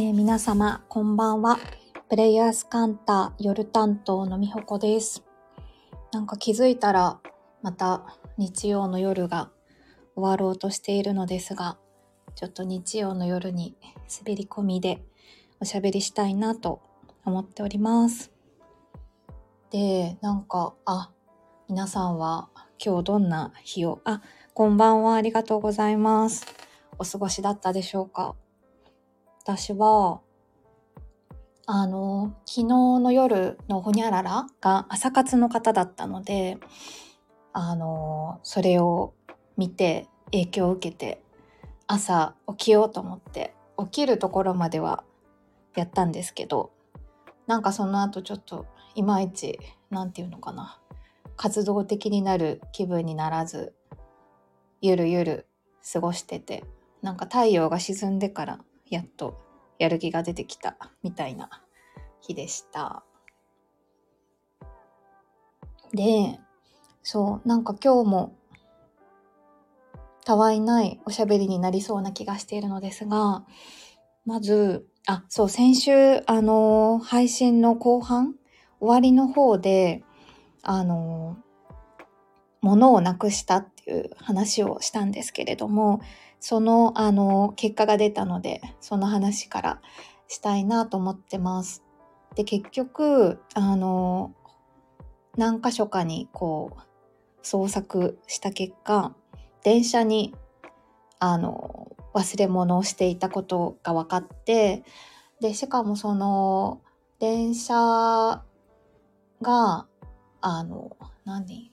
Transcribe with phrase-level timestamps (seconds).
[0.00, 1.58] えー、皆様、こんばんは。
[2.08, 5.24] プレイヤースカンター夜担当のみほこです。
[6.12, 7.18] なんか気づいたら、
[7.62, 8.04] また
[8.36, 9.50] 日曜の夜が
[10.14, 11.78] 終わろうとしているのですが、
[12.36, 13.74] ちょっと日曜の夜に
[14.24, 15.02] 滑り込みで
[15.58, 16.80] おしゃべりしたいなと
[17.24, 18.30] 思っております。
[19.70, 21.10] で、なんか、あ、
[21.68, 24.22] 皆さんは今日どんな日を、あ、
[24.54, 26.46] こんばんは、ありがとうございます。
[27.00, 28.36] お過ごしだったでしょうか？
[29.48, 30.20] 私は、
[31.64, 36.58] あの、昨日の夜のほにゃららが朝活の方だったので、
[37.54, 39.14] あの、それを
[39.56, 41.22] 見て影響を受けて、
[41.86, 45.02] 朝起きようと思って起きるところまでは
[45.74, 46.70] やったんですけど、
[47.46, 50.78] なんかその後ちょっといまいち、なんていうのかな、
[51.36, 53.74] 活動的になる気分にならず、
[54.82, 55.46] ゆるゆる
[55.90, 56.64] 過ごしてて、
[57.00, 58.58] なんか太陽が沈んでから
[58.90, 59.38] やっと
[59.78, 61.48] やる気が出てきたみたいな
[62.20, 63.04] 日でした。
[65.92, 66.38] で、
[67.02, 68.38] そう、なんか今日も
[70.28, 73.46] たわいないおしゃべりになりそうな気がしているのですが、
[74.26, 78.34] まず、あ、そう、先週、あの、配信の後半、
[78.78, 80.04] 終わりの方で、
[80.62, 81.38] あの、
[82.60, 86.02] 物をなくしたっていう話をしたんですけれども、
[86.40, 89.80] その、あの、結果が出たので、その話から
[90.28, 91.82] したいなと思ってます。
[92.34, 94.34] で、結局、あの、
[95.36, 96.80] 何箇所かにこう、
[97.42, 99.14] 捜索した結果、
[99.62, 100.34] 電車に、
[101.18, 104.84] あの、忘れ物をしていたことが分かって、
[105.40, 106.80] で、しかもその、
[107.18, 108.44] 電車
[109.42, 109.86] が、
[110.40, 111.72] あの、何？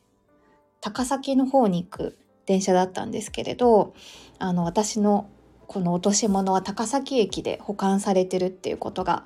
[0.82, 3.94] 高崎の方に行く電車だったんですけれど
[4.40, 5.30] あの私の
[5.68, 9.26] この落とし物は高崎駅で保管されてるっていうことが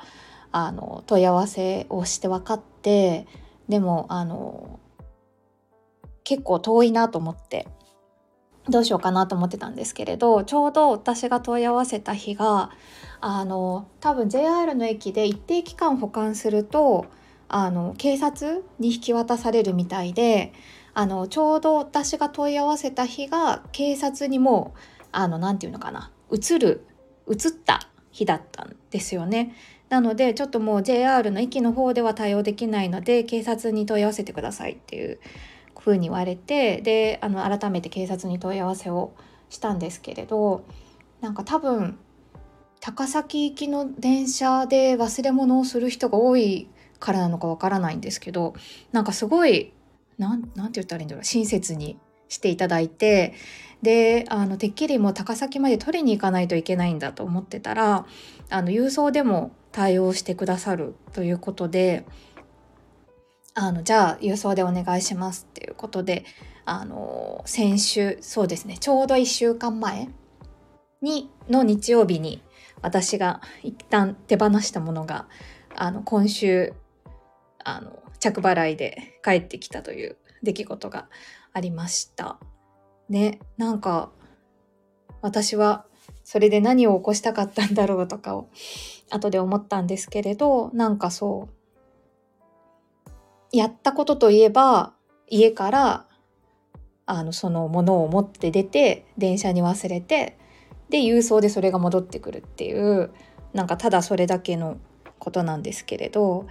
[0.52, 3.28] あの問い合わせをして分かって
[3.68, 4.79] でもあの
[6.24, 7.68] 結構遠いなと思って
[8.69, 12.72] どうしようかなと思ってたんですけれどちょうど私が問い合わせた日が
[13.19, 17.08] あの多分 JR の駅で一定期間保管すると
[17.47, 20.53] あの警察に引き渡されるみたいで
[20.99, 24.75] あのちょうど私が問い合わせた日が警察にも
[25.13, 26.85] あの何て言うのかな移る
[27.25, 29.55] 移った日だったんですよね。
[29.87, 35.21] なのでちょっともう JR の駅の方では対応できないので警察に問い合わせてくださいっていう
[35.73, 39.13] 風に言われてであの改めて警察に問い合わせを
[39.49, 40.66] したんですけれど
[41.21, 41.97] なんか多分
[42.81, 46.67] 高崎行きの電車で忘れ物をする人が多い
[46.99, 48.53] からなのかわからないんですけど
[48.91, 49.71] なんかすごい
[50.19, 51.24] なんなんて言ったらいいんだろう。
[51.24, 51.97] 親切に
[52.28, 53.34] していただいて
[53.81, 58.06] であのてっきりもう高崎まで取りに行かないといけないんだと思ってたら
[58.50, 62.06] あの郵送でも対応してくださるということで
[63.56, 66.25] あのじゃあ郵送でお願いしますっていうことで
[66.66, 70.09] あの先週そうですねちょうど1週間前
[71.02, 72.44] にの日曜日に
[72.81, 75.28] 私が一旦手放したものが
[75.75, 76.74] あの今週
[77.63, 81.07] あの着払いで帰ってきたという出来事が
[81.53, 82.40] ありました。
[83.09, 84.12] ね、なんか
[85.22, 85.85] 私は
[86.24, 88.50] それで何を起こしたかったんだろうとかを
[89.09, 91.50] 後で思ったんですけれど、なんかそ
[93.52, 94.94] う、やったことといえば
[95.28, 96.06] 家から
[97.06, 100.38] あのそのものを持って出て電車に忘れて
[100.90, 103.12] で郵送でそれが戻ってくるっていう
[103.53, 104.78] なんかただそれだけの
[105.18, 106.46] ことなんですけれど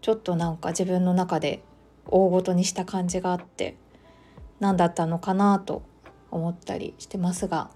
[0.00, 1.62] ちょっとなんか自分の中で
[2.06, 3.76] 大ごとにした感じがあって
[4.60, 5.82] 何だったのかなと
[6.30, 7.70] 思ったりしてますが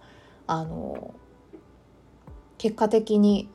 [0.47, 1.15] あの
[2.59, 3.49] 結果的に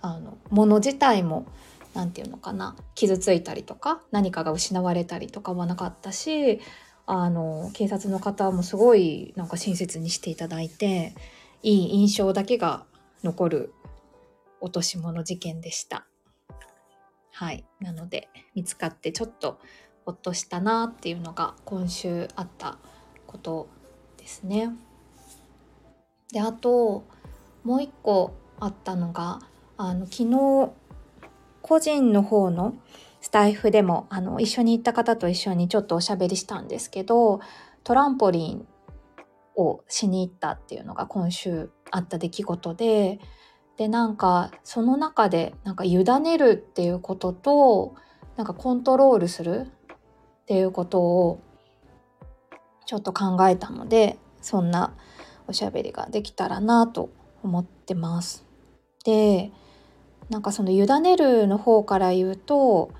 [0.00, 1.46] あの物自体も
[1.94, 6.60] 何て言うのかな傷ついたりとか何かが失われたりとかはなかったし
[7.06, 11.14] あの警察の方もすごいなんか親切にしていただいて
[11.62, 12.84] いい印象だけが
[13.22, 13.74] 残る
[14.60, 16.06] 落とし物事件でした。
[17.34, 17.64] はい。
[17.80, 19.58] なので、見つかってちょっと
[20.06, 22.78] ほっとしたなっていうのが今週あった
[23.26, 23.68] こと
[24.16, 24.70] ですね。
[26.32, 27.04] で、あと、
[27.64, 29.40] もう一個あったのが、
[29.76, 30.70] あの、昨日、
[31.60, 32.76] 個人の方の
[33.20, 37.40] スタイフでも、あの、一緒に行った方と一緒にちょっとおしゃべりしたんですけど、
[37.82, 38.68] トランポリン
[39.56, 43.18] をしに行ったっていうのが今週あった出来事で、
[43.76, 47.94] でなんかその中でなんか委ねるっていうことと
[48.36, 49.66] なんかコントロールする
[50.42, 51.40] っていうことを
[52.86, 54.94] ちょっと考えたのでそんな
[55.46, 57.10] おしゃべりができたらなと
[57.42, 58.44] 思ってます。
[59.04, 59.52] で
[60.30, 62.90] なんかその委ねるの方から言うと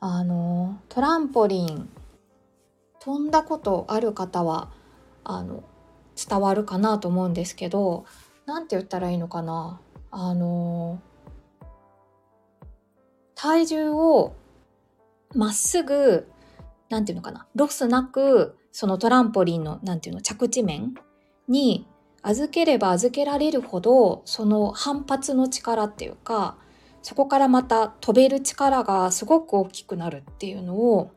[0.00, 1.88] あのトランポリン
[3.00, 4.70] 飛んだことある方は
[5.24, 5.62] あの
[6.16, 8.06] 伝わるかなと思うんですけど
[8.46, 9.80] 何て言ったらいいのかな
[10.16, 11.00] あの
[13.34, 14.36] 体重を
[15.34, 16.28] まっすぐ
[16.88, 17.48] 何て言うのかな？
[17.56, 20.94] ロスなくそのトランポリンの何て言うの着地面
[21.48, 21.88] に
[22.22, 26.58] 預ければ預けられるほどその反発の力っていうか
[27.02, 31.10] そこからまた飛べる力がすごく大きくなるっていうのを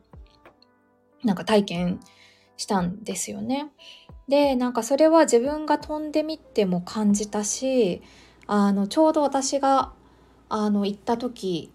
[1.22, 2.00] なんか体験
[2.56, 3.70] したんですよね。
[4.26, 8.02] でなんかそれは自分が飛んでみても感じたし
[8.48, 9.92] あのちょうど私が
[10.48, 11.70] あの行った時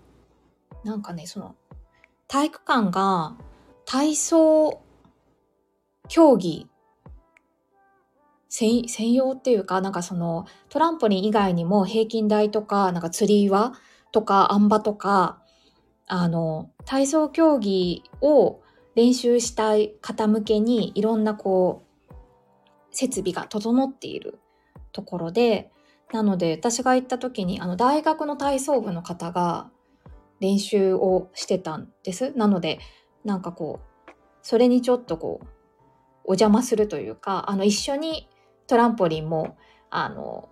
[0.83, 1.55] なんかねその
[2.27, 3.37] 体育館が
[3.85, 4.81] 体操
[6.09, 6.67] 競技
[8.49, 13.73] 専用っていうかなんかそのトランポリン以外にも平均台とかなんか釣り岩
[14.11, 15.41] とかあん馬とか
[16.07, 18.61] あの体操競技を
[18.95, 22.13] 練習したい方向けにいろんなこう
[22.91, 24.39] 設備が整っている
[24.91, 25.71] ところで
[26.13, 29.71] なので私が行った時にあの大学の体操部の方が
[30.39, 32.31] 練習をしてたんです。
[32.38, 32.80] なので
[33.25, 34.12] なんかこう
[34.44, 35.48] それにちょっとこう
[36.24, 38.30] お邪魔するというかあの一緒に
[38.68, 39.57] トランポリンも
[39.89, 40.50] あの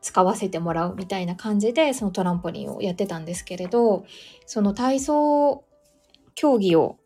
[0.00, 4.04] 使わせてもらうみたいな感じでそのトランポリンをやってたんですけれど
[4.46, 5.64] その体操
[6.34, 6.98] 競技を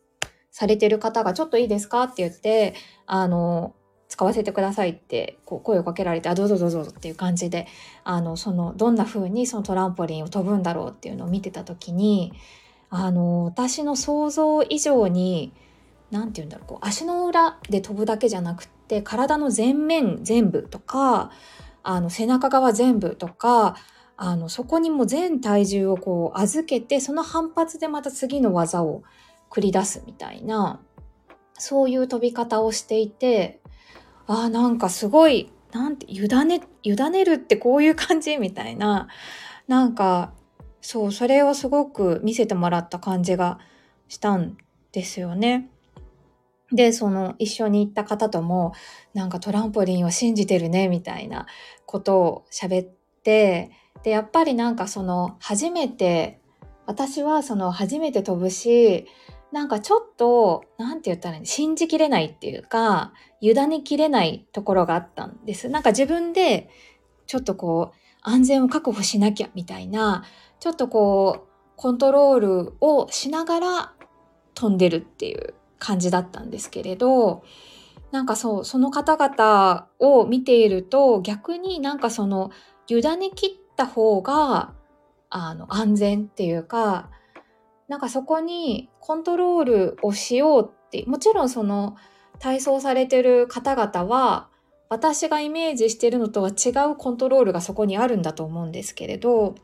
[0.53, 2.75] されてる方がちょっといいですかって言って
[3.07, 3.75] あの
[4.09, 7.67] 使わせてくださいってこう声をかけられてあどうぞどうぞっていう感じで
[8.05, 12.33] あのそのどんな風にそのトランポリンを飛ぶんだろうっていうのを見てた時に
[12.91, 15.53] あの私の想像以上に
[16.11, 21.31] 何て言うんだろうこう足の裏で飛ぶだけじゃなくって体の前面全部とか
[21.83, 23.77] あの背中側全部とか
[24.17, 29.03] あのそこにも全体重をこう預けてその反発でまた次の技を
[29.51, 30.81] 繰り出すみたいな
[31.59, 33.61] そういう飛び方をしていて
[34.29, 39.09] あなんかすごいなんて委ね委ねるってこういう感じみたいな
[39.67, 40.33] なんか
[40.81, 43.59] そうそれをすごく見せてもらった感じが
[44.09, 44.57] したん
[44.93, 45.71] ですよね。
[46.73, 48.73] で、その一緒に行った方とも、
[49.15, 51.47] なんかトランポリンを信じてるね、みたいな
[51.87, 52.89] ことを喋っ
[53.23, 53.71] て、
[54.03, 56.41] で、やっぱりなんかその初めて、
[56.87, 59.07] 私はその初めて飛ぶし、
[59.53, 65.69] なんかちょっと、なんて言ったらいい信じきれないっていうか、委ねきれないところがあったんです。
[65.69, 66.69] なんか自分で、
[67.27, 70.25] ちょっとこう、安全を確保しなきゃみたいな、
[70.61, 73.93] ちょっとこう、コントロールをしながら
[74.55, 77.43] 飛んでるっていう感じだったんですけれど、
[78.11, 82.51] なんかそう、その方々を見ていると、逆になんかその、
[82.89, 84.75] 委ね切った方が、
[85.31, 87.11] あの、安全っていうか、
[87.89, 91.97] なんかそこにコントロールをしようって、もちろんその、
[92.39, 94.49] 体操されてる方々は、
[94.89, 99.55] 私がイメージしてるのとは違うコントロールがそこにあるんだと思うんですけれど、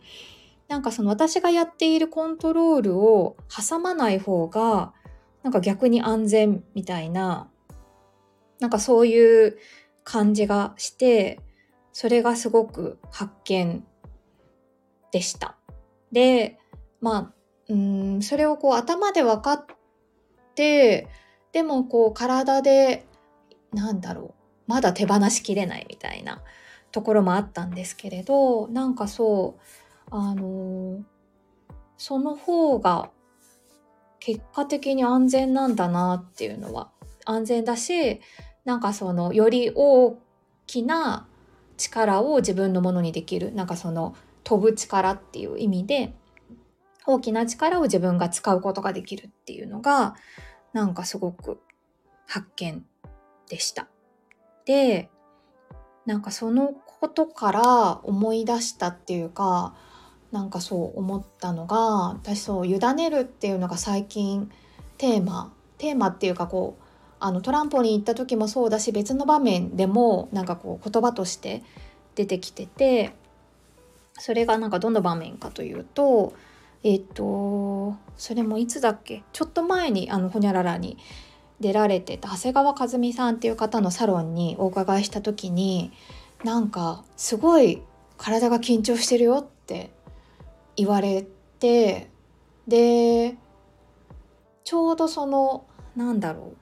[0.68, 4.92] なんかその私がやっているコントロールを挟まない方が
[5.44, 7.50] なんか逆に安全みたいな、
[8.60, 9.58] なんかそういう
[10.02, 11.38] 感じがして、
[11.92, 13.84] それがすごく発見
[15.12, 15.58] でした。
[16.12, 16.58] で、
[17.02, 17.33] まあ、
[17.68, 19.66] うん、それをこう頭で分かっ
[20.54, 21.08] て、
[21.52, 23.06] でもこう体で、
[23.72, 24.34] なんだろ
[24.68, 26.42] う、まだ手放しきれないみたいな
[26.92, 29.60] ところもあったんですけれど、なんかそう、
[30.10, 31.02] あの
[31.96, 33.10] その方が
[34.20, 36.90] 結果的に安全なんだなっていうのは
[37.24, 38.20] 安全だし
[38.64, 40.18] なんかそのより大
[40.66, 41.26] きな
[41.76, 46.14] 力を自分のものにできるなんかその飛ぶ力っていう意味で
[47.06, 50.14] 大きな力を自分が使うことができるっていうのが
[50.72, 51.60] なんかすごく
[52.26, 52.84] 発見
[53.48, 53.88] でした。
[54.64, 55.10] で
[56.06, 59.74] なんかそのことから思い出したっていうか
[60.32, 61.76] なんかそう思ったのが
[62.08, 64.50] 私そう委ねるっていうのが最近
[64.98, 66.84] テーマテーマっていうかこう
[67.20, 71.62] あのトランポリン行った時もそうだし別の場面でもなんかこう言葉として
[72.14, 73.14] 出てきてて
[74.18, 76.34] それがなんかどの場面かというと
[76.84, 79.24] えっ、とそれもいつだっけ？
[79.32, 80.98] ちょっと前にあのほにゃららに
[81.58, 85.92] 出られてた長谷川和美さんっていう方のサロンにお伺いした時に
[86.44, 87.82] なんかすごい
[88.18, 89.90] 体が緊張してるよって
[90.76, 91.26] 言われ
[91.58, 92.10] て
[92.68, 93.36] で
[94.62, 95.64] ちょうどその
[95.96, 96.56] なんだろう。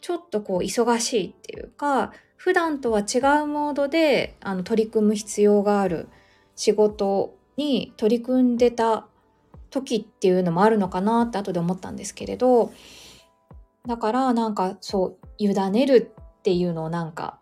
[0.00, 6.08] ちょっとこう忙しいっていうか普段とは違うモードであの取り組む必要がある
[6.56, 9.06] 仕事に取り組んでた
[9.70, 12.72] 時っていうのもあるのかなって後で思ったんですけれど
[13.86, 17.40] だからなんかそう委ねるっていうのをなんか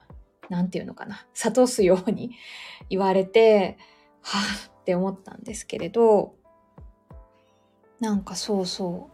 [0.49, 2.33] なんていうのかな諭すように
[2.88, 3.78] 言われて
[4.23, 6.35] はあって思ったんですけれど
[8.00, 9.11] なんかそうそ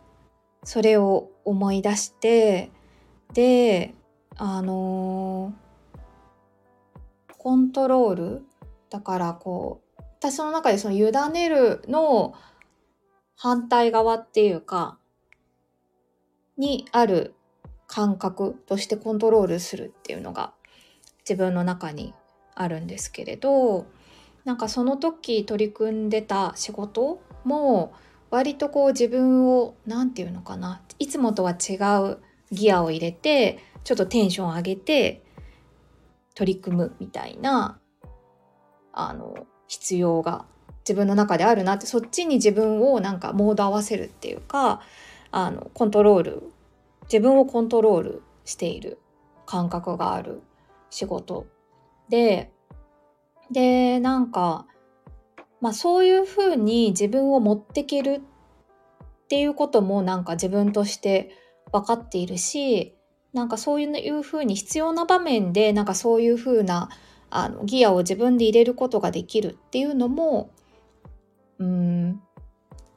[0.63, 2.71] うそれを思い出して
[3.35, 3.95] で
[4.37, 8.43] あのー、コントロール
[8.91, 9.88] だからこう
[10.21, 12.35] 私の中でその委ねるの
[13.37, 14.99] 反対側っていうか
[16.57, 17.35] にある
[17.87, 20.53] 感覚としてコントロールするっていうのが
[21.21, 22.15] 自分の中に
[22.57, 23.87] あるんですけれど
[24.45, 27.95] なんかその時取り組んでた仕事も
[28.31, 32.19] 割とこう自分を何て言うのかないつもとは違う
[32.51, 35.23] ギアを入れてちょっとテンション上げて
[36.35, 37.79] 取り組むみたいな
[38.93, 40.45] あの必要が
[40.81, 44.81] 自分の中であるなってそっちに自分をなんかモード合わせるっていうか
[45.31, 46.43] あのコントロール
[47.03, 48.99] 自分をコントロールしている
[49.47, 50.43] 感覚がある
[50.91, 51.47] 仕事。
[52.09, 52.51] で
[53.51, 54.67] でなんか
[55.61, 61.31] まあそういうふうに自分を持ってけるっていうこともなんか自分として
[61.73, 62.95] 分かっているし
[63.35, 66.89] なんかそういうふうに必要な場面でなんかそういうふうな
[67.31, 70.51] あのギアを自分で入れることができるっていうのも
[71.59, 72.23] うん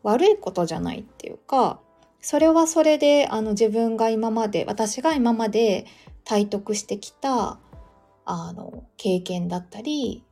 [0.04, 1.80] 悪いことじゃないっていうか
[2.22, 5.86] それはそれであの自分が今まで私が今まで
[6.24, 7.60] 体得してきた
[8.26, 10.24] あの経験だったり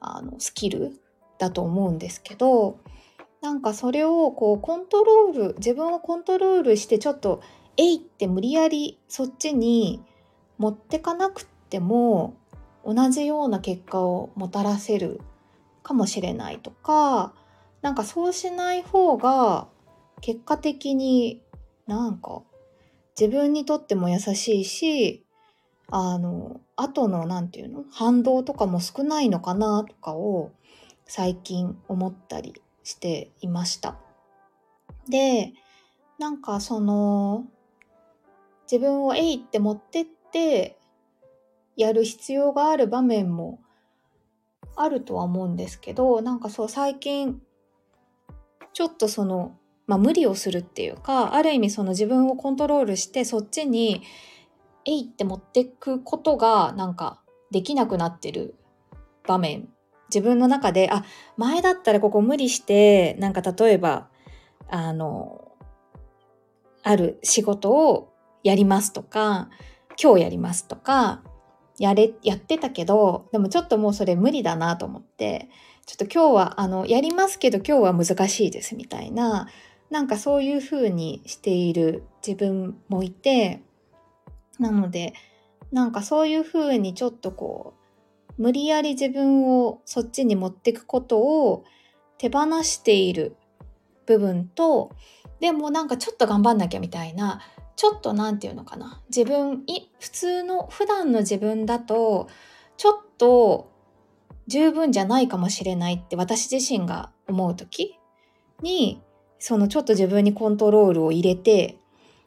[0.00, 0.92] あのスキル
[1.38, 2.78] だと思うんですけど
[3.40, 7.42] なんかそれをこうコントロール自分をコントロールしてちょっと
[7.76, 10.02] えいって無理やりそっちに
[10.58, 12.36] 持ってかなくても
[12.84, 15.20] 同じような結果をもたらせる
[15.82, 17.34] かもしれないとか
[17.80, 19.68] なんかそうしない方が
[20.20, 21.42] 結果的に
[21.86, 22.42] なんか
[23.18, 25.24] 自分にとっても優しいし
[25.90, 30.52] あの後の何て言うの反動とかも少ないのかなとかを
[31.04, 33.96] 最近思ったりしていました。
[35.08, 35.52] で
[36.18, 37.44] なんかその
[38.70, 40.78] 自分をえいって持ってって
[41.76, 43.60] やる必要がある場面も
[44.76, 47.40] あるとは思うんですけどなんかそう最近
[48.72, 54.02] ちょっとその、まあ、無理をするっていうかある意味その自分をコントロールしてそっちに
[54.84, 58.54] えいって持ってくことがなんかできなくなってる
[59.26, 59.68] 場面。
[60.12, 61.04] 自分の中であ
[61.38, 64.08] 前だったらここ無理してなんか例えば
[64.68, 65.52] あの
[66.82, 68.12] ある仕事を
[68.44, 69.48] やりますとか
[70.02, 71.22] 今日やりますとか
[71.78, 75.48] やれやってたけどでもちょっともうそれ無理だなと思って
[75.86, 79.48] ちょっと今日はあのやりますけど今日は難しいですみたいな
[79.90, 83.62] なんかそういう風にしている自分もいて
[84.58, 85.14] なので
[85.70, 87.74] なんかそういう風にちょっとこ
[88.38, 91.64] う無理やり自分をそっちに持ってくことを
[92.18, 93.36] 手放している
[94.06, 94.90] 部分と
[95.40, 97.40] でもなんかちょっと頑張んなきゃみたいな
[97.76, 102.28] ちょっと何て言うのかな自分い普通の普段の自分だと
[102.76, 103.70] ちょっと
[104.46, 107.98] 十分じゃないかもしれないって私自身が思う時
[108.60, 109.00] に
[109.38, 111.78] そのちょっと自分にコントロールを入れて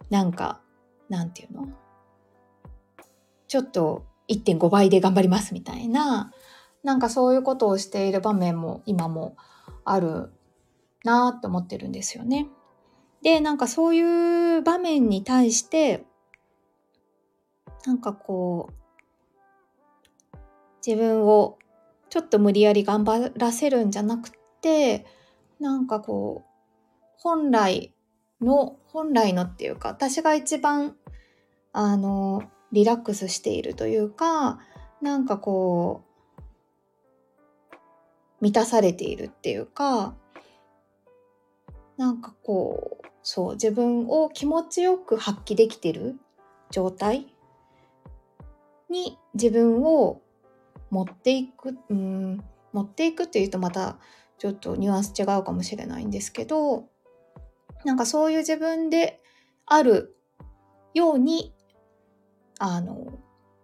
[0.10, 0.62] なんか
[1.10, 1.68] なんていうの？
[3.48, 6.32] ちょっと1.5倍で頑張りますみたいな
[6.84, 9.38] なんかそういうことをしている場面も今も
[9.84, 10.32] ある
[11.04, 12.48] なって思ってるんですよね。
[13.26, 16.06] でなんかそういう場面に対して
[17.84, 20.38] なんかこう
[20.86, 21.58] 自分を
[22.12, 24.30] ちょっと無理やり頑張らせるんじゃなく
[24.62, 25.08] て
[25.60, 27.96] なんかこう本来
[28.42, 30.96] の本来のっていうか私が一番
[31.74, 34.60] あのリラックスしているというか
[35.02, 36.04] なんかこ
[36.38, 36.44] う
[38.42, 40.14] 満たされているっていうか
[41.98, 46.16] なんかこうそう自分を気持ちよく発揮できてる
[46.70, 47.26] 状態
[48.88, 50.22] に自分を
[50.92, 53.98] 持っていくうん持っていくっていうとまた
[54.38, 56.86] ちょっとニュアンス違うかもしれないんですけど
[57.84, 59.20] なんかそういう自分で
[59.66, 60.16] ある
[60.94, 61.52] ように
[62.60, 63.08] あの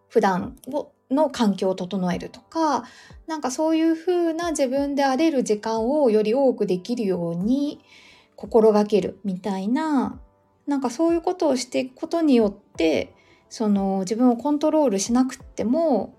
[0.09, 2.83] 普段をの環境を整えるとか
[3.27, 7.83] なんかそういう風な自分で荒れる時間をより多くできるように
[8.41, 10.19] 心がけるみたいな
[10.65, 13.13] なんかそういうことをしていくことによって
[13.49, 16.15] その自分をコントロールしなくっても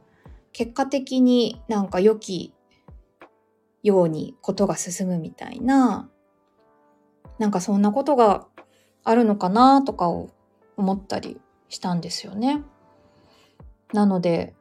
[0.53, 2.55] 結果的になんか良き
[3.83, 6.09] ようにことが進むみたいな、
[7.41, 8.47] なんかそんなことが
[9.03, 10.31] あるのかなとかを
[10.77, 12.63] 思ったりしたんですよね。
[13.93, 14.55] なので、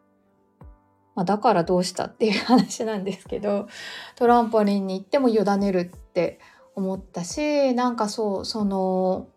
[1.14, 3.68] まあ、だからどうしたっていう話なんですけど
[4.16, 6.40] トランポリンに行っても委ねるって
[6.76, 9.28] 思ったしなんかそうその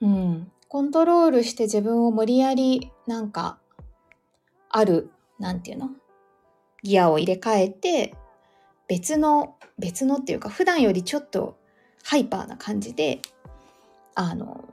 [0.00, 3.58] うんコントロールして自分を無理やりなんか
[4.68, 5.90] あるなんていうの？
[6.82, 8.14] ギアを入れ替えて
[8.88, 11.56] 別の別のっていうか普段よりちょっと
[12.02, 13.20] ハイパーな感じで
[14.14, 14.68] あの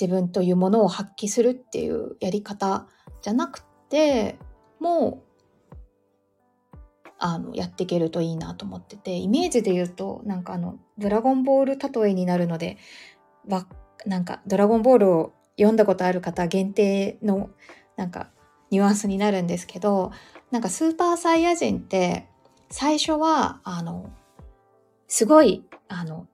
[0.00, 2.86] 自分というものを発揮するっていうやり方
[3.20, 4.38] じゃなくて
[4.80, 5.23] もう
[7.26, 12.76] あのやっていけるといいなと思っててイメージで言うとなんかあの「ドラゴンボール」例えになるので
[13.48, 13.66] わ
[14.04, 17.48] なんか「ドラゴンボール」を読んだことある方限定の
[17.96, 18.28] なんか
[18.70, 20.12] ニュアンスになるんですけど
[20.50, 22.28] なんかスーパーサイヤ人って
[22.68, 24.10] 最初はあの
[25.08, 26.26] すごいあの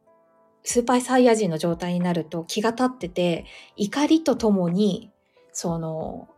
[0.64, 3.44] スーパーサイヤ人の状態になると気が立ってて
[3.76, 5.12] 怒りとともに
[5.52, 6.28] その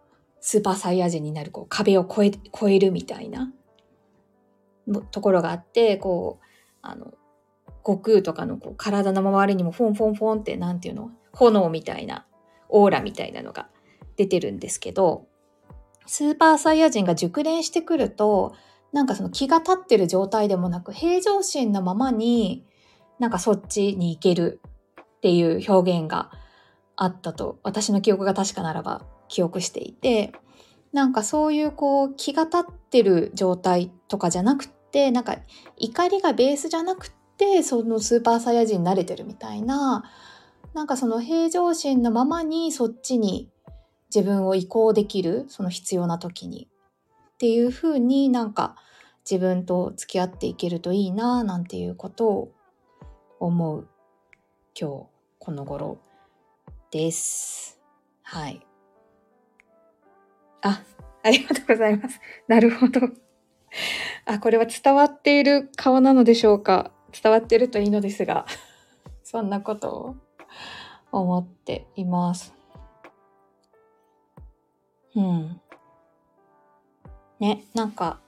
[0.42, 3.50] スーパーサイヤ人になるこう壁を越え越えるみたいな
[5.10, 6.44] ところがあってこう
[6.82, 7.12] あの
[7.84, 12.26] 悟空とかのこう体の周りにもフォンフォンフォンって何ていうの炎みたいな
[12.68, 13.68] オーラみたいなのが
[14.16, 15.26] 出てるんですけど
[16.06, 18.54] スーパーサイヤ人が熟練してくると
[18.92, 22.64] なんかその気が立ってる状態でもなく平常心のままに
[23.18, 24.60] なんかそっちに行ける
[25.00, 26.30] っていう表現が
[26.96, 30.32] あったと私の記憶が確かならば記憶していて
[30.92, 35.38] なんかそういうこう気が立ってる状態とかじゃなくてなんか
[35.76, 40.04] 怒りがベースじゃなくてそのスーパーサイヤ人に慣れてるみたいな
[40.74, 43.50] なんかその平常心のままにそっちに
[44.14, 46.68] 自分を移行できるその必要な時に
[47.34, 48.76] っていうふうになんか
[49.28, 52.52] 自分と付き合っていけるといいななんていうことを
[53.40, 53.88] 思う
[54.78, 55.06] 今日
[55.38, 55.98] この頃
[56.90, 57.80] です。
[58.22, 58.64] はい。
[60.62, 60.82] あ、
[61.24, 62.20] ありがとうございます。
[62.46, 63.00] なるほど。
[64.26, 66.90] あ、これは伝わっている顔なのでしょうか？
[67.22, 68.46] 伝わってるといいのですが、
[69.22, 70.16] そんなことを
[71.10, 72.54] 思っています。
[75.14, 75.60] うん。
[77.38, 78.20] ね、なんか、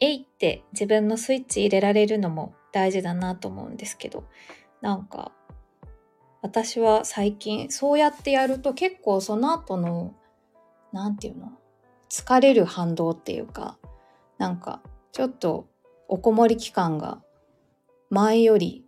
[0.00, 4.24] えいって自分のスイッチ入れられるのも大事だなと思うんですけど、
[4.80, 5.32] なんか、
[6.40, 10.12] 私は最近そうやってやると結構その後の
[10.92, 11.52] 何て言うの？
[12.08, 13.78] 疲れる反動っていうか
[14.42, 15.68] なんかちょっと
[16.08, 17.22] おこもり期間が
[18.10, 18.84] 前より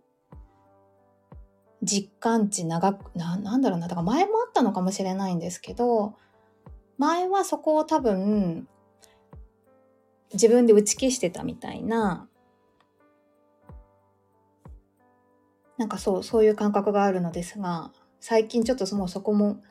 [1.81, 6.15] 実感値長くななんだろうなだから前もあったのかもしれないんですけど
[6.97, 8.67] 前はそこを多分
[10.33, 12.27] 自分で打ち消してたみたいな
[15.77, 19.63] なんかそうそういう感覚があるのですが最近ちょっともうそこも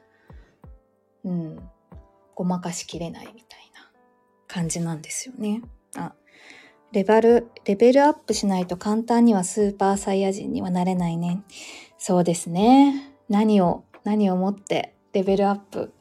[1.24, 1.70] うん
[2.34, 3.63] ごまかしきれないみたいな。
[4.54, 5.62] 感じなんですよね。
[5.96, 6.12] あ
[6.92, 11.42] レベル、レベルアップしないと簡単にはスーパーサイヤ人にはなれないね。
[11.98, 13.12] そうですね。
[13.28, 15.92] 何を、何をもってレベルアップ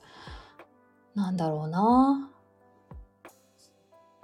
[1.15, 2.29] なんだろうな。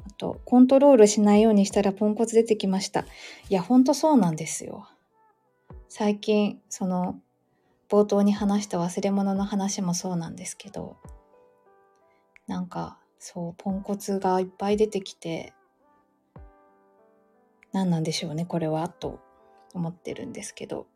[0.06, 3.06] あと、コントロールしないようにしたらポンコツ出てきました。
[3.50, 4.88] いや、ほんとそうなんですよ。
[5.88, 7.20] 最近、その、
[7.90, 10.98] 冒頭に話した忘れ物の話もそうなんですけど、
[12.46, 15.54] なんかそうポンコツがいっぱい出てきて
[17.74, 19.20] 何なんでしょうねこれはと
[19.74, 20.88] 思ってるんですけど。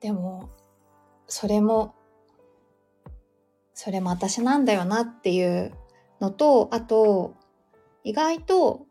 [0.00, 0.50] でも
[1.26, 1.94] それも
[3.74, 5.72] それも私なんだよなっていう
[6.20, 7.34] のとあと
[8.04, 8.86] 意外と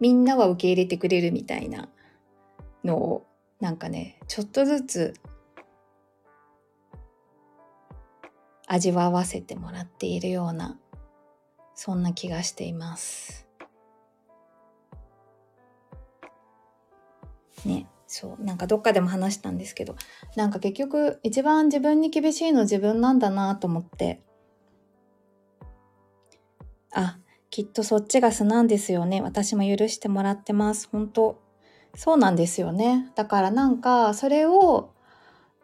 [0.00, 1.88] みんなは受け入れてくれるみたいな
[2.84, 3.26] のを
[3.60, 5.14] なんかねちょっとずつ
[8.72, 10.78] 味わわせてもらっているような
[11.74, 13.48] そんな気がしています。
[17.64, 19.96] ねそうなんかどっかでも話したんですけど
[20.34, 24.22] なんか結局一番自分に厳しいの自分なんだなと思って。
[26.92, 27.18] あ
[27.50, 29.20] きっとそっちが素なんですよね。
[29.20, 30.88] 私も許してもらってます。
[30.90, 31.40] 本当
[31.96, 33.10] そうなんですよね。
[33.16, 34.92] だからなんかそれを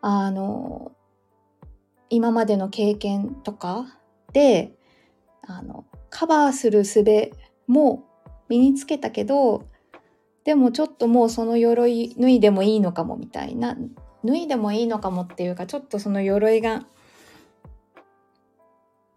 [0.00, 0.95] あの
[2.10, 3.98] 今までの経験とか
[4.32, 4.74] で
[5.42, 7.04] あのカバーする術
[7.66, 8.04] も
[8.48, 9.68] 身につけたけど
[10.44, 13.76] でもちょっともうその鎧脱いでもいいのかもみたいな
[14.24, 16.86] 脱いでもいいのかもっていうかちょっとその鎧が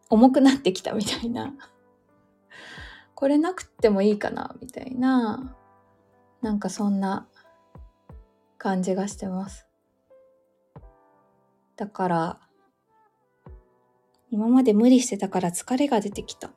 [0.09, 1.53] 重くなってきたみたいな
[3.19, 5.53] これなくてもいいかなみたいな、
[6.41, 7.27] なんかそんな
[8.57, 9.67] 感じがしてます。
[11.75, 12.39] だから、
[14.31, 16.51] 今まで無理してたから疲れが出てきた。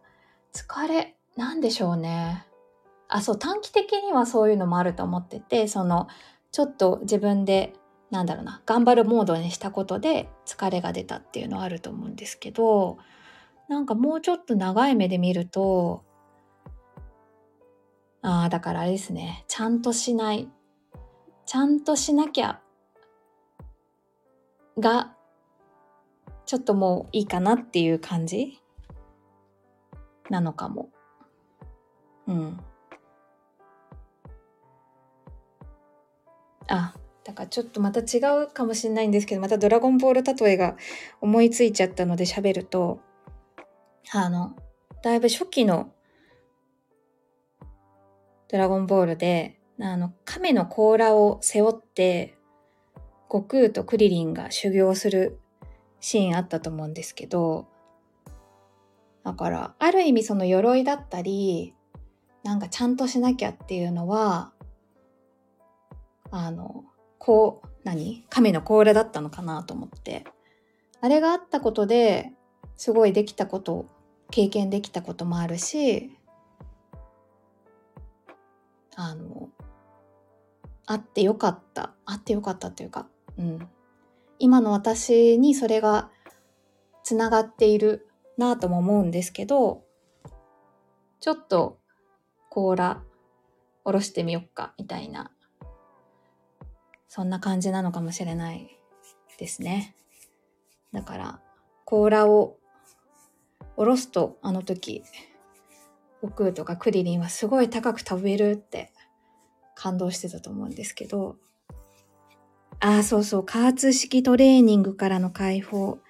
[0.52, 2.46] 疲れ、なんでしょうね。
[3.08, 6.08] あ、そう、短期的にはそういうのもあると思ってて、その、
[6.50, 7.72] ちょっと自分で、
[8.10, 12.98] なんだろうな、頑張るモードにしたことで疲れが出たっていうのはあると思うんですけど、
[13.68, 16.04] なんかもうちょっと長い目で見ると、
[18.20, 20.48] ああ、だからあれですね、ちゃんとしない。
[21.46, 22.60] ちゃんとしなきゃ
[24.78, 25.14] が、
[26.52, 28.60] ちょっともういいかなっていう感じ？
[30.28, 30.90] なのかも。
[32.26, 32.60] うん。
[36.68, 40.76] あ、だからちょっとまた違うかもしれないんですけど、またドラゴンボール例えが
[41.22, 43.00] 思いついちゃったので喋ると、
[44.12, 44.54] あの、
[45.02, 45.90] だいぶ初期の
[48.48, 52.36] ドラゴンボールで、あの、亀の甲羅を背負って、
[53.30, 55.38] 悟空とクリリンが修行する
[56.02, 57.68] シーンあったと思うんですけど、
[59.24, 61.74] だから、ある意味その鎧だったり、
[62.42, 64.52] なんかちゃんとしなきゃっていうのは、
[66.32, 66.84] あの、
[67.18, 68.26] こう、何？
[68.28, 70.24] 亀の甲羅だったのかなと思って。
[71.00, 72.32] あれがあったことで、
[72.76, 73.86] すごいできたこと、
[74.30, 76.18] 経験できたこともあるし、
[78.96, 79.50] あの、
[80.86, 81.94] あってよかった。
[82.06, 83.06] あってよかったっていうか、
[83.38, 83.68] うん。
[84.42, 86.10] 今の私にそれが
[87.04, 89.84] つながっているなとも思うんですけど、
[91.20, 91.78] ちょっと
[92.50, 93.04] 甲羅
[93.84, 95.30] 下ろしてみよっかみたいな、
[97.06, 98.80] そんな感じなのかもしれない
[99.38, 99.94] ですね。
[100.92, 101.40] だから、
[101.84, 102.58] 甲羅を
[103.76, 105.04] 下ろすとあの時、
[106.20, 108.92] 悟空とかクリリンはすごい高く飛べるって
[109.76, 111.36] 感動してたと思うんですけど、
[112.84, 116.00] ああ、そうそう、加圧式トレーニングからの解放。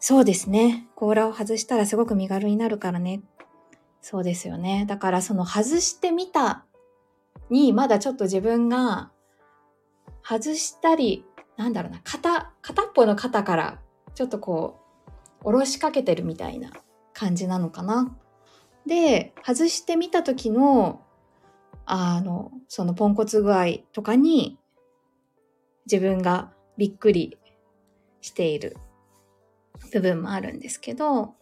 [0.00, 0.88] そうですね。
[0.96, 3.22] 甲羅を外したらすごく身軽になるからね。
[4.00, 4.84] そうですよね。
[4.88, 6.66] だからその外してみた
[7.50, 9.12] に、まだちょっと自分が
[10.24, 11.24] 外したり、
[11.56, 13.80] なんだろうな、片、片っぽの肩から
[14.16, 14.80] ちょっとこ
[15.40, 16.72] う、下ろしかけてるみたいな
[17.12, 18.16] 感じなのかな。
[18.86, 21.00] で、外してみた時の、
[21.86, 24.58] あの、そのポンコツ具合とかに
[25.86, 27.38] 自分がびっくり
[28.20, 28.76] している
[29.92, 31.34] 部分もあるんですけど、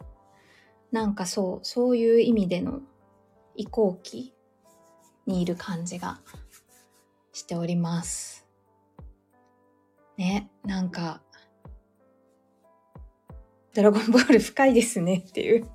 [0.93, 2.81] なんかそう、そういう意味での
[3.55, 4.35] 移行期
[5.27, 6.21] にいる感じが
[7.33, 8.47] しております。
[10.17, 11.23] ね、なんか、
[13.75, 15.71] ドラゴンボール深いですねっていう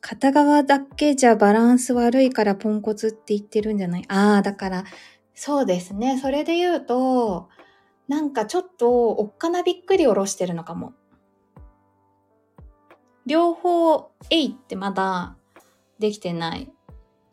[0.00, 4.84] 片側だけじゃバランス悪いからポンコツって言ってるんじゃないああ、だから
[5.36, 6.18] そうですね。
[6.18, 7.50] それで言うと、
[8.08, 10.94] なんかちょっとおっかなびっくり下ろしてるのかも。
[13.26, 15.36] 両方、えいってまだ
[15.98, 16.72] できてない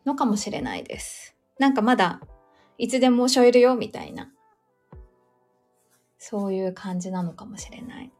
[0.05, 1.37] のかもしれないです。
[1.59, 2.19] なんかまだ、
[2.77, 4.33] いつでもしょえるよ、みたいな。
[6.17, 8.11] そういう感じなのかもしれない。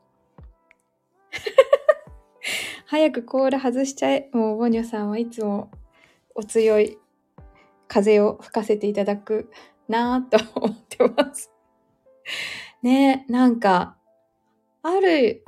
[2.88, 4.30] 早くコール外しちゃえ。
[4.32, 5.72] もう、ボニョさんはいつも
[6.36, 6.98] お強い
[7.90, 9.52] 風を吹かせていただく
[9.88, 11.52] なぁと思ってます。
[12.82, 13.98] ねなんか、
[14.82, 15.44] ある、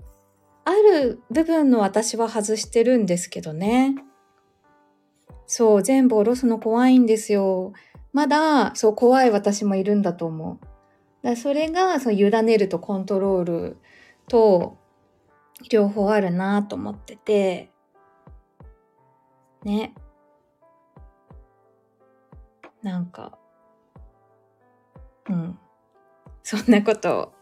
[0.64, 3.96] ある部分の私は外してるんですけどね。
[5.48, 7.74] そう、全部下ろすの怖いんですよ。
[8.14, 10.66] まだ、そう、怖い私もいるんだと思う。
[11.22, 13.78] だそれが、そう、委ねるとコントロール
[14.28, 14.78] と、
[15.70, 17.72] 両方あるなと思ってて、
[19.64, 19.94] ね。
[22.82, 23.38] なんか、
[25.30, 25.60] うん。
[26.44, 27.34] そんなことを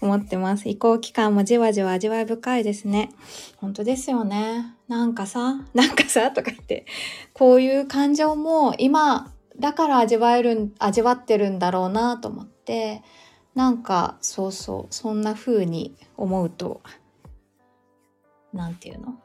[0.00, 0.68] 思ってます。
[0.68, 3.10] 移行期間もじわじわ味わい深いですね。
[3.56, 4.76] 本当ですよね。
[4.88, 6.86] なんかさ、なんかさ、とか言って、
[7.32, 13.02] こういう感情も今だから味わえる、味わってるんだろうなと思って、
[13.54, 16.82] なんかそうそう、そんな風に思うと、
[18.52, 19.20] なんていうの？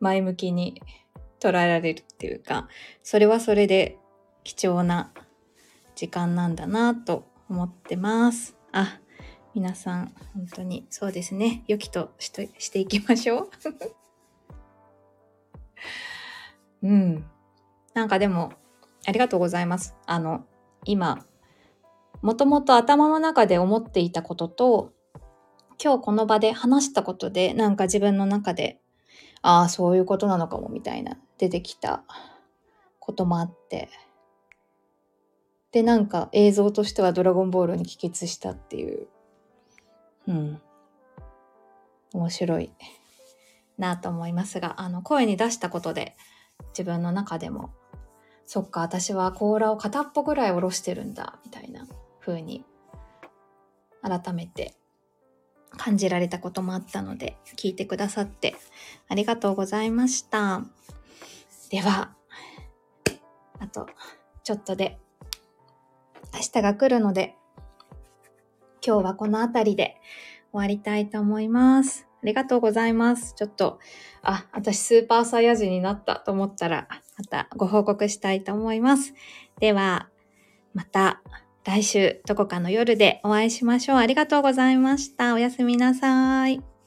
[0.00, 0.80] 前向きに
[1.38, 2.68] 捉えられるっていうか、
[3.02, 3.98] それはそれで
[4.44, 5.12] 貴重な
[6.00, 8.56] 時間なんだなと思ってます。
[8.72, 9.00] あ、
[9.54, 11.62] 皆さん、本当にそうですね。
[11.66, 13.50] 良きとしとしていきましょう。
[16.88, 17.26] うん。
[17.92, 18.54] なんかでも、
[19.06, 19.94] ありがとうございます。
[20.06, 20.46] あの、
[20.86, 21.26] 今、
[22.22, 24.94] もともと頭の中で思っていたことと、
[25.84, 28.80] 今日この場で話したことで、なんか自分の中で、
[29.42, 32.04] ああ、そういうことなのかもみたいな出てきた
[33.00, 33.90] こともあって。
[35.72, 39.08] で、なんか映像としてはドラゴンボールに帰結したっていう、
[40.26, 40.62] うん。
[42.12, 42.72] 面白い
[43.78, 46.16] なと思いますが、あの、声に出したことで
[46.70, 47.70] 自分の中でも、
[48.46, 51.86] そっか、私は甲羅を片っぽぐらい下ろしてるんだ、みたいな
[52.20, 52.64] 風に
[54.02, 54.74] 改めて
[55.76, 58.56] 感じられたこともあったので、聞いてくださって
[59.08, 60.62] ありがとうございました。
[61.70, 62.12] では、
[63.60, 63.86] あと、
[64.42, 64.98] ちょっとで、
[66.34, 67.36] 明日が来るので、
[68.84, 69.96] 今日はこの辺りで
[70.52, 72.06] 終わりたいと思います。
[72.22, 73.34] ありがとうございます。
[73.34, 73.78] ちょっと、
[74.22, 79.14] あ、私スーパーサイヤ人になったと思ったら、またご報告したいと思います。
[79.58, 80.08] では、
[80.74, 81.22] また
[81.64, 83.96] 来週どこかの夜でお会いしましょう。
[83.98, 85.34] ありがとうございました。
[85.34, 86.79] おやすみなさい。